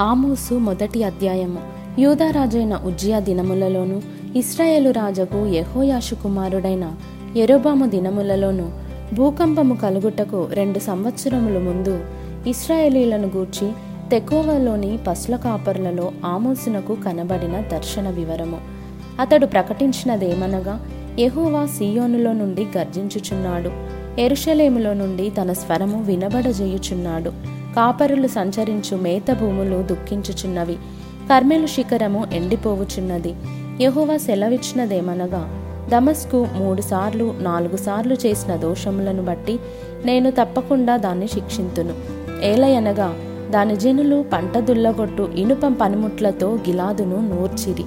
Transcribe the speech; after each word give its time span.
ఆమోసు 0.00 0.54
మొదటి 0.54 1.04
అధ్యాయము. 1.04 1.58
యూదారాజైన 2.00 2.80
ఉజ్జియా 2.84 3.18
దినములలోను 3.18 4.02
ఇస్రాయేలు 4.36 4.90
రాజకు 4.90 5.46
యహోయాషు 5.46 6.14
కుమారుడైన 6.14 6.92
ఎరోబాము 7.36 7.86
దినములలోను 7.86 8.72
భూకంపము 9.14 9.74
కలుగుటకు 9.74 10.48
రెండు 10.52 10.78
సంవత్సరముల 10.78 11.58
ముందు 11.58 12.04
ఇస్రాయేలీలను 12.46 13.30
గూర్చి 13.36 13.72
తెకోవలోని 14.10 14.98
పసుల 15.06 15.36
కాపర్లలో 15.36 16.12
ఆమోసునకు 16.24 16.94
కనబడిన 16.94 17.60
దర్శన 17.60 18.10
వివరము. 18.10 18.60
అతడు 19.20 19.46
ప్రకటించినదేమనగా 19.46 20.86
యహోవా 21.18 21.66
సీయోనులో 21.66 22.32
నుండి 22.32 22.66
గర్జించుచున్నాడు. 22.78 23.70
ఎరుషలేములో 24.20 24.94
నుండి 24.94 25.30
తన 25.30 25.52
స్వరము 25.52 26.02
వినబడజేయుచున్నాడు. 26.02 27.61
కాపరులు 27.76 28.26
సంచరించు 28.26 28.96
మేత 28.96 29.32
భూములు 29.32 29.82
దుఃఖించుచున్నవి. 29.82 30.74
కర్మెలు 31.30 31.66
శిఖరము 31.66 32.26
ఎండిపోవుచున్నది. 32.32 33.34
యహోవా 33.80 34.16
సెలవిచ్చినదేమనగా 34.16 35.58
దమస్కు 35.92 36.46
మూడు 36.54 36.80
సార్లు 36.80 37.34
నాలుగు 37.40 37.76
సార్లు 37.76 38.14
చేసిన 38.14 38.56
దోషములను 38.56 39.22
బట్టి 39.22 39.58
నేను 40.04 40.30
తప్పకుండా 40.30 40.96
దాన్ని 40.96 41.28
శిక్షింతును. 41.28 41.94
ఏలయనగా 42.44 43.14
దాని 43.50 43.76
జనులు 43.76 44.24
పంట 44.32 44.58
దుల్లగొట్టు 44.58 45.30
ఇనుప 45.34 45.66
పనిముట్లతో 45.80 46.54
గిలాదును 46.54 47.34
నూర్చిరి. 47.34 47.84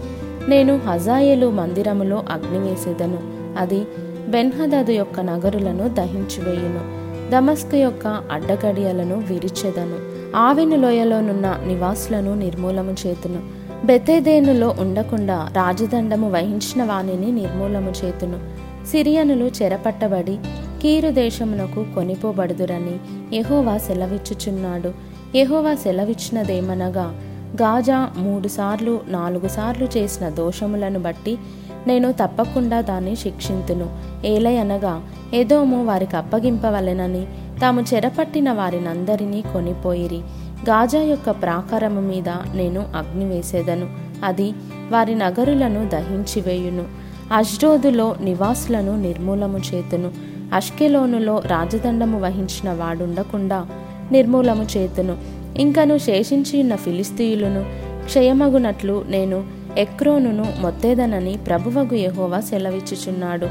నేను 0.49 0.79
హజాయేలు 0.87 1.51
మందిరములో 1.51 2.23
అగ్ని 2.31 2.59
వేసేదను 2.59 3.19
అది 3.57 3.87
బెన్హదాదు 4.27 4.91
యొక్క 4.91 5.19
నగరులను 5.19 5.87
దహించివేయును. 5.87 7.04
దమస్క 7.29 7.75
యొక్క 7.75 8.07
అడ్డగడియలను 8.07 9.15
విరిచెదను. 9.15 9.97
ఆవెను 10.37 10.75
లోయలోనున్న 10.75 11.59
నివాసులను 11.67 12.35
నిర్మూలము 12.35 12.95
చేతును. 13.07 13.41
బెతేదేనులో 13.85 14.75
ఉండకుండా 14.79 15.49
రాజదండము 15.53 16.31
వహించిన 16.31 16.83
వానిని 16.83 17.31
నిర్మూలము 17.31 17.93
చేతును. 18.05 18.39
సిరియనులు 18.87 19.51
చెరపట్టబడి 19.63 20.39
కీరు 20.81 21.09
దేశమునకు 21.09 21.85
కొనిపోబడుదురని 21.95 22.99
యహోవా 23.35 23.77
సెలవిచ్చుచున్నాడు. 23.77 24.91
యహోవా 25.37 25.75
సెలవిచ్చినదేమనగా 25.75 27.21
గాజా 27.61 28.09
మూడు 28.17 28.47
సార్లు 28.47 28.99
నాలుగు 29.07 29.47
సార్లు 29.47 29.87
చేసిన 29.97 30.29
దోషములను 30.29 30.99
బట్టి 30.99 31.37
నేను 31.87 32.11
తప్పకుండా 32.11 32.81
దాన్ని 32.81 33.15
శిక్షింతును. 33.15 33.89
ఏలయనగా 34.25 35.01
ఏదోము 35.33 35.85
వారికి 35.85 36.15
అప్పగింపవలెనని 36.15 37.25
తాము 37.61 37.81
చెరపట్టిన 37.81 38.51
వారినందరినీ 38.51 39.41
కొనిపోయిరి. 39.41 40.17
గాజా 40.69 41.01
యొక్క 41.01 41.29
ప్రాకారము 41.29 42.01
మీద 42.01 42.29
నేను 42.29 42.85
అగ్ని 42.95 43.25
వేసేదను. 43.25 43.89
అది 44.25 44.53
వారి 44.91 45.15
నగరులను 45.15 45.89
దహించివేయును. 45.89 46.83
అష్డోదులో 47.33 48.15
నివాసులను 48.21 49.01
నిర్మూలము 49.01 49.57
చేతును. 49.57 50.11
అష్కెలోనులో 50.53 51.39
రాజదండము 51.45 52.19
వహించిన 52.19 52.73
వాడుండకుండా 52.73 53.65
నిర్మూలము 54.11 54.67
చేతును. 54.77 55.17
ఇంకను 55.57 55.97
శేషించి 55.97 56.61
ఉన్న 56.61 56.75
ఫిలిస్తీయులను 56.75 57.65
క్షయమగునట్లు 58.05 59.05
నేను 59.07 59.54
ఎక్రోనును 59.77 60.45
మొత్తేదనని 60.59 61.37
ప్రభువగు 61.47 61.95
యహోవా 61.95 62.39
సెలవిచ్చుచున్నాడు. 62.39 63.47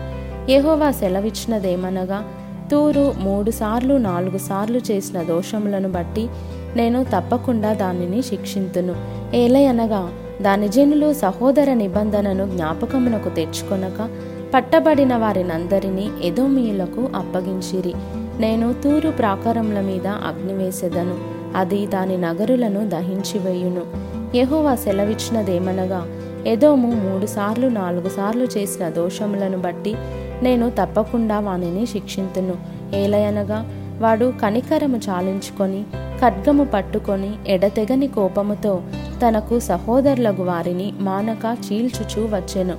యహోవా 0.51 0.91
సెలవిచ్చినదేమనగా 0.91 2.25
తూరు 2.71 3.15
మూడు 3.19 3.51
సార్లు 3.51 3.95
నాలుగు 3.95 4.39
సార్లు 4.39 4.81
చేసిన 4.91 5.23
దోషములను 5.23 5.89
బట్టి 5.89 6.29
నేను 6.77 7.05
తప్పకుండా 7.05 7.73
దానిని 7.73 8.23
శిక్షింతును. 8.23 8.95
ఏలయనగా 9.37 10.09
దాని 10.43 10.69
జనులు 10.69 11.13
సహోదర 11.13 11.75
నిబంధనను 11.75 12.47
జ్ఞాపకమునకు 12.47 13.29
తెచ్చుకొనక 13.29 14.09
పట్టబడిన 14.55 15.17
వారినందరినీ 15.17 16.11
ఎదోమీయులకు 16.23 17.09
అప్పగించిరి. 17.17 17.95
నేను 18.41 18.73
తూరు 18.73 19.11
ప్రాకారముల 19.11 19.81
మీద 19.81 20.07
అగ్నివేసెదను 20.07 21.19
అది 21.57 21.87
దాని 21.87 22.17
నగరులను 22.17 22.89
దహించివేయును. 22.89 24.14
యహోవా 24.35 24.75
సెలవిచ్చినదేమనగా 24.75 26.07
ఎదోము 26.47 26.91
మూడు 26.91 27.27
సార్లు 27.27 27.69
నాలుగు 27.69 28.09
సార్లు 28.09 28.45
చేసిన 28.45 28.89
దోషములను 28.89 29.59
బట్టి 29.59 29.95
నేను 30.43 30.71
తప్పకుండా 30.71 31.41
వానిని 31.41 31.87
శిక్షింతును. 31.87 32.55
ఏలయనగా 32.97 33.71
వాడు 34.01 34.33
కనికరము 34.43 34.97
చాలించుకొని 34.97 35.83
ఖడ్గము 36.23 36.65
పట్టుకొని 36.65 37.31
ఎడతెగని 37.47 38.07
కోపముతో 38.07 38.83
తనకు 39.23 39.59
సహోదరులకు 39.59 40.43
వారిని 40.43 40.93
మానక 41.01 41.57
చీల్చుచూ 41.61 42.27
వచ్చెను. 42.27 42.75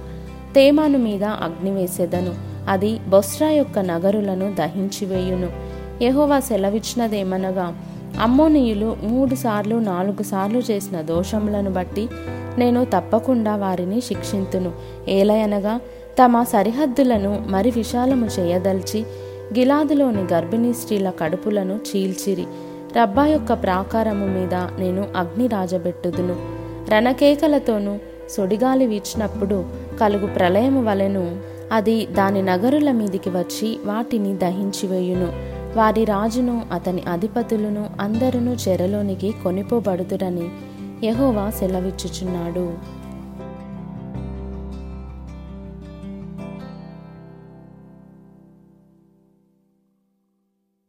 తేమాను 0.55 0.97
మీద 0.97 1.23
అగ్ని 1.23 1.71
వేసేదను. 1.71 2.33
అది 2.69 2.99
బొస్రా 3.07 3.49
యొక్క 3.49 3.79
నగరులను 3.79 4.55
దహించివేయును. 4.59 5.49
యహోవా 6.03 6.39
సెలవిచ్చినదేమనగా 6.39 7.75
అమ్మోనీయులు 8.19 8.97
మూడు 9.03 9.35
సార్లు 9.35 9.75
నాలుగు 9.75 10.23
సార్లు 10.23 10.57
చేసిన 10.57 11.01
దోషములను 11.01 11.71
బట్టి 11.71 12.09
నేను 12.57 12.85
తప్పకుండా 12.85 13.55
వారిని 13.55 14.01
శిక్షింతును. 14.01 14.71
ఏలయనగా 15.09 15.79
తమ 16.23 16.43
సరిహద్దులను 16.43 17.43
మరి 17.47 17.71
విశాలము 17.71 18.25
చేయదల్చి 18.39 19.01
గిలాదులోని 19.57 20.33
గర్భిణీ 20.33 20.73
స్త్రీల 20.73 21.09
కడుపులను 21.09 21.73
చీల్చిరి. 21.73 22.45
రబ్బా 22.99 23.25
యొక్క 23.25 23.53
ప్రాకారము 23.53 24.25
మీద 24.25 24.53
నేను 24.53 25.05
అగ్ని 25.15 25.47
రాజబెట్టుదును. 25.47 26.35
రణకేకలతోనూ 26.89 27.97
సొడిగాలి 28.29 28.87
వీచినప్పుడు 28.87 29.65
కలుగు 30.01 30.27
ప్రళయము 30.27 30.83
వలెను 30.83 31.37
అది 31.71 32.05
దాని 32.05 32.41
నగరుల 32.41 32.91
మీదికి 32.91 33.29
వచ్చి 33.29 33.79
వాటిని 33.85 34.37
దహించివేయును. 34.37 35.55
వారి 35.75 36.05
రాజును 36.05 36.65
అతని 36.71 37.01
అధిపతులను 37.03 37.89
అందరును 37.99 38.51
చెరలోనికి 38.67 39.29
కొనిపోబడుతుడని 39.43 40.47
యెహోవా 41.03 41.49
సెలవిచ్చుచున్నాడు. 41.49 42.67